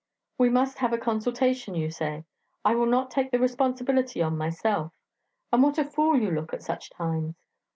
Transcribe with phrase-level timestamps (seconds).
[0.39, 2.25] 'We must have a consultation,' you say;
[2.65, 4.95] 'I will not take the responsibility on myself.'
[5.53, 7.35] And what a fool you look at such times!